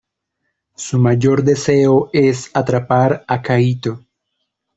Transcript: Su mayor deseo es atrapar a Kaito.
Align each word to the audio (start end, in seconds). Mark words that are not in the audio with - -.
Su 0.75 0.97
mayor 0.97 1.43
deseo 1.43 2.09
es 2.11 2.49
atrapar 2.55 3.23
a 3.27 3.39
Kaito. 3.39 4.03